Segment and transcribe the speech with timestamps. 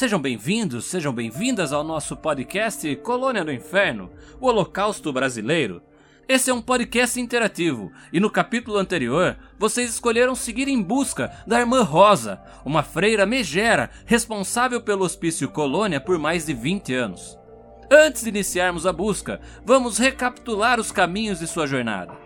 [0.00, 4.08] Sejam bem-vindos, sejam bem-vindas ao nosso podcast Colônia do Inferno,
[4.40, 5.82] o Holocausto Brasileiro.
[6.26, 11.58] Esse é um podcast interativo e no capítulo anterior vocês escolheram seguir em busca da
[11.58, 17.39] irmã Rosa, uma freira megera responsável pelo hospício Colônia por mais de 20 anos.
[17.92, 22.16] Antes de iniciarmos a busca, vamos recapitular os caminhos de sua jornada.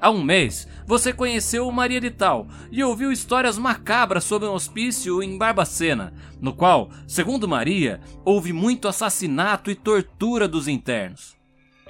[0.00, 5.20] Há um mês, você conheceu Maria de Tal e ouviu histórias macabras sobre um hospício
[5.20, 11.36] em Barbacena, no qual, segundo Maria, houve muito assassinato e tortura dos internos.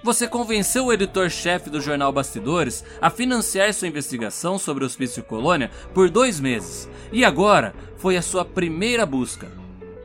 [0.02, 5.71] Você convenceu o editor-chefe do jornal Bastidores a financiar sua investigação sobre o Hospício Colônia
[5.93, 9.52] por dois meses, e agora foi a sua primeira busca.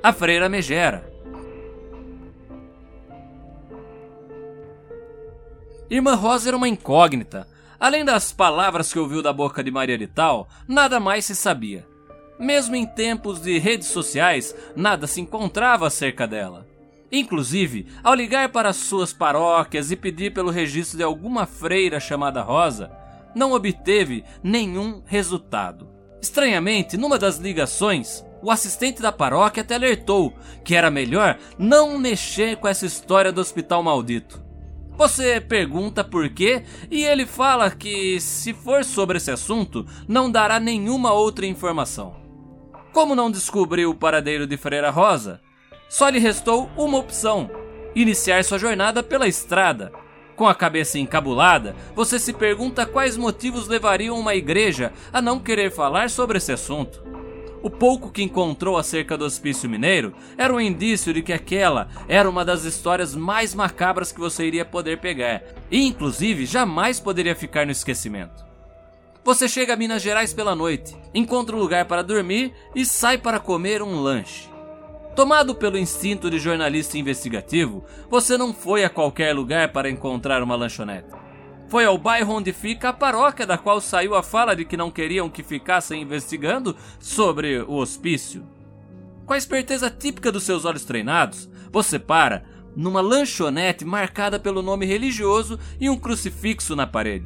[0.04, 1.15] A Freira Megera.
[5.90, 7.48] Irmã Rosa era uma incógnita,
[7.80, 11.86] Além das palavras que ouviu da boca de Maria de Tal, nada mais se sabia.
[12.40, 16.68] Mesmo em tempos de redes sociais, nada se encontrava acerca dela.
[17.12, 22.92] Inclusive, ao ligar para suas paróquias e pedir pelo registro de alguma freira chamada Rosa,
[23.36, 25.88] não obteve nenhum resultado.
[26.22, 32.58] Estranhamente, numa das ligações, o assistente da paróquia até alertou que era melhor não mexer
[32.58, 34.45] com essa história do hospital maldito.
[34.98, 40.60] Você pergunta por quê e ele fala que, se for sobre esse assunto, não dará
[40.60, 42.16] nenhuma outra informação.
[42.94, 45.42] Como não descobriu o paradeiro de Freira Rosa,
[45.90, 47.52] só lhe restou uma opção:
[47.94, 49.92] iniciar sua jornada pela estrada.
[50.36, 55.72] Com a cabeça encabulada, você se pergunta quais motivos levariam uma igreja a não querer
[55.72, 57.15] falar sobre esse assunto.
[57.66, 62.30] O pouco que encontrou acerca do hospício mineiro era um indício de que aquela era
[62.30, 65.42] uma das histórias mais macabras que você iria poder pegar,
[65.72, 68.46] e inclusive jamais poderia ficar no esquecimento.
[69.24, 73.40] Você chega a Minas Gerais pela noite, encontra um lugar para dormir e sai para
[73.40, 74.48] comer um lanche.
[75.16, 80.56] Tomado pelo instinto de jornalista investigativo, você não foi a qualquer lugar para encontrar uma
[80.56, 81.25] lanchonete.
[81.68, 84.92] Foi ao bairro onde fica a paróquia da qual saiu a fala de que não
[84.92, 88.46] queriam que ficassem investigando sobre o hospício.
[89.26, 92.46] Com a esperteza típica dos seus olhos treinados, você para
[92.76, 97.26] numa lanchonete marcada pelo nome religioso e um crucifixo na parede.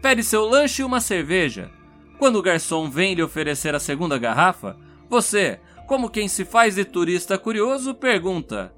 [0.00, 1.70] Pede seu lanche e uma cerveja.
[2.18, 4.76] Quando o garçom vem lhe oferecer a segunda garrafa,
[5.08, 8.74] você, como quem se faz de turista curioso, pergunta: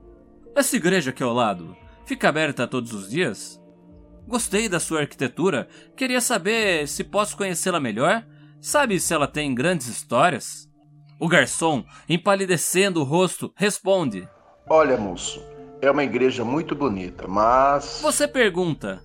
[0.55, 3.61] Essa igreja aqui ao lado fica aberta todos os dias?
[4.29, 5.67] Gostei da sua arquitetura.
[5.97, 8.23] Queria saber se posso conhecê-la melhor.
[8.61, 10.69] Sabe se ela tem grandes histórias?
[11.19, 14.29] O garçom, empalidecendo o rosto, responde:
[14.69, 15.43] Olha, moço,
[15.81, 18.01] é uma igreja muito bonita, mas.
[18.03, 19.03] Você pergunta: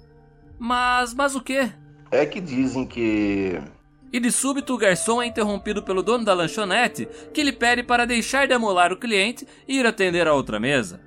[0.59, 1.71] Mas, mas o quê?
[2.11, 3.61] É que dizem que.
[4.11, 8.05] E de súbito o garçom é interrompido pelo dono da lanchonete, que lhe pede para
[8.05, 10.99] deixar de amolar o cliente e ir atender a outra mesa.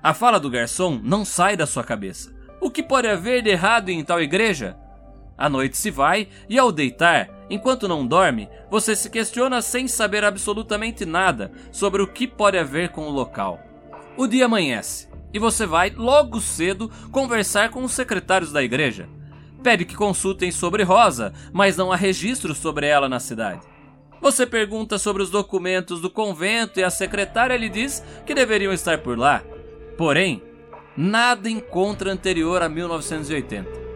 [0.00, 2.38] A fala do garçom não sai da sua cabeça.
[2.70, 4.76] O que pode haver de errado em tal igreja?
[5.36, 10.22] A noite se vai e ao deitar, enquanto não dorme, você se questiona sem saber
[10.22, 13.58] absolutamente nada sobre o que pode haver com o local.
[14.16, 19.08] O dia amanhece e você vai logo cedo conversar com os secretários da igreja.
[19.64, 23.66] Pede que consultem sobre Rosa, mas não há registro sobre ela na cidade.
[24.20, 28.98] Você pergunta sobre os documentos do convento e a secretária lhe diz que deveriam estar
[28.98, 29.42] por lá.
[29.98, 30.40] Porém,
[30.96, 33.90] nada encontra anterior a 1980.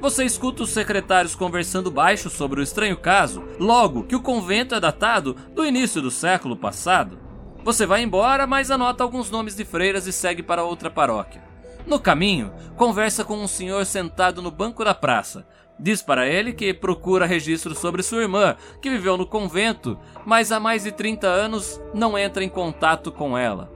[0.00, 4.80] Você escuta os secretários conversando baixo sobre o estranho caso, logo que o convento é
[4.80, 7.18] datado do início do século passado.
[7.64, 11.42] Você vai embora, mas anota alguns nomes de freiras e segue para outra paróquia.
[11.86, 15.46] No caminho, conversa com um senhor sentado no banco da praça.
[15.78, 20.60] Diz para ele que procura registro sobre sua irmã, que viveu no convento, mas há
[20.60, 23.73] mais de 30 anos não entra em contato com ela.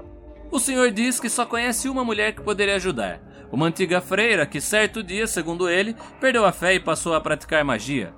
[0.50, 3.20] O senhor diz que só conhece uma mulher que poderia ajudar.
[3.52, 7.62] Uma antiga freira que certo dia, segundo ele, perdeu a fé e passou a praticar
[7.64, 8.14] magia.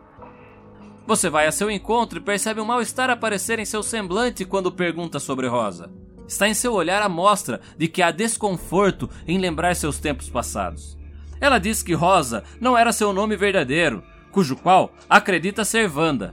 [1.06, 5.18] Você vai a seu encontro e percebe um mal-estar aparecer em seu semblante quando pergunta
[5.18, 5.90] sobre Rosa.
[6.26, 10.96] Está em seu olhar a mostra de que há desconforto em lembrar seus tempos passados.
[11.40, 16.32] Ela diz que Rosa não era seu nome verdadeiro, cujo qual acredita ser Wanda.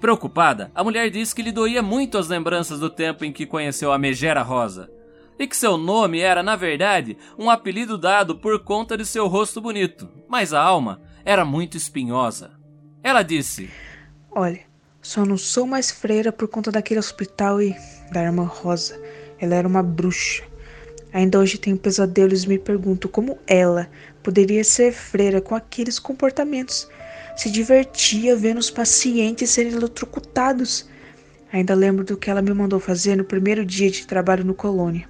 [0.00, 3.92] Preocupada, a mulher diz que lhe doía muito as lembranças do tempo em que conheceu
[3.92, 4.95] a megera Rosa
[5.38, 9.60] e que seu nome era, na verdade, um apelido dado por conta de seu rosto
[9.60, 12.52] bonito, mas a alma era muito espinhosa.
[13.02, 13.70] Ela disse:
[14.30, 14.60] Olha,
[15.02, 17.74] só não sou mais freira por conta daquele hospital e
[18.10, 19.00] da irmã Rosa.
[19.38, 20.44] Ela era uma bruxa.
[21.12, 23.88] Ainda hoje tenho pesadelos e me pergunto como ela
[24.22, 26.88] poderia ser freira com aqueles comportamentos.
[27.36, 30.88] Se divertia vendo os pacientes serem eletrocutados.
[31.52, 35.08] Ainda lembro do que ela me mandou fazer no primeiro dia de trabalho no colônia.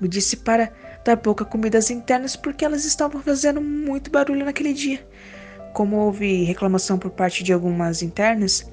[0.00, 0.72] Me disse para
[1.04, 5.06] dar pouca comida às internas porque elas estavam fazendo muito barulho naquele dia.
[5.74, 8.66] Como houve reclamação por parte de algumas internas,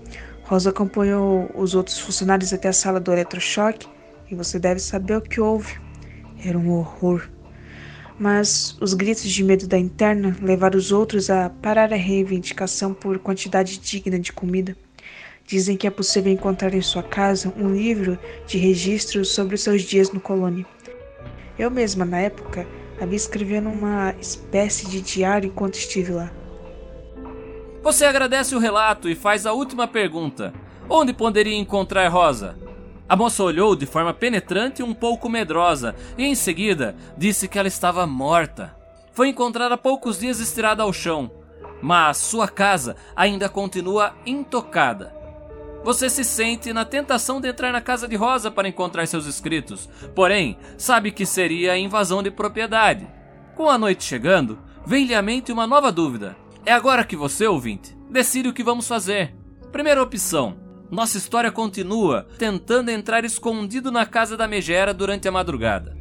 [0.43, 3.87] Rosa acompanhou os outros funcionários até a sala do eletrochoque
[4.31, 5.75] e você deve saber o que houve.
[6.43, 7.29] Era um horror.
[8.17, 13.19] Mas os gritos de medo da interna levaram os outros a parar a reivindicação por
[13.19, 14.75] quantidade digna de comida.
[15.45, 19.83] Dizem que é possível encontrar em sua casa um livro de registros sobre os seus
[19.83, 20.65] dias no colônia.
[21.57, 22.67] Eu mesma, na época,
[23.01, 26.31] havia escrevendo uma espécie de diário enquanto estive lá.
[27.81, 30.53] Você agradece o relato e faz a última pergunta:
[30.89, 32.57] Onde poderia encontrar Rosa?
[33.09, 37.57] A moça olhou de forma penetrante e um pouco medrosa, e em seguida disse que
[37.57, 38.75] ela estava morta.
[39.13, 41.31] Foi encontrada poucos dias estirada ao chão,
[41.81, 45.16] mas sua casa ainda continua intocada.
[45.87, 49.87] Você se sente na tentação de entrar na casa de Rosa para encontrar seus escritos,
[50.13, 53.07] porém sabe que seria invasão de propriedade.
[53.55, 56.35] Com a noite chegando, vem-lhe à mente uma nova dúvida.
[56.65, 59.33] É agora que você, ouvinte, decide o que vamos fazer.
[59.71, 60.57] Primeira opção:
[60.91, 65.97] nossa história continua tentando entrar escondido na casa da megera durante a madrugada.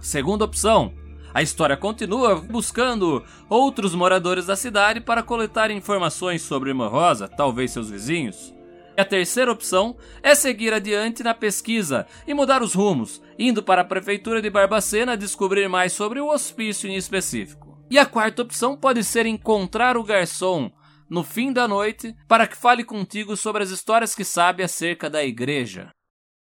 [0.00, 0.94] Segunda opção:
[1.34, 7.72] a história continua buscando outros moradores da cidade para coletar informações sobre Irmã Rosa, talvez
[7.72, 8.54] seus vizinhos.
[8.96, 13.82] E a terceira opção é seguir adiante na pesquisa e mudar os rumos, indo para
[13.82, 17.78] a prefeitura de Barbacena descobrir mais sobre o hospício em específico.
[17.90, 20.70] E a quarta opção pode ser encontrar o garçom
[21.08, 25.22] no fim da noite para que fale contigo sobre as histórias que sabe acerca da
[25.22, 25.90] igreja.